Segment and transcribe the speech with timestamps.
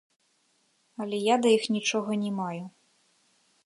[1.05, 2.61] Але я да іх нічога не маю.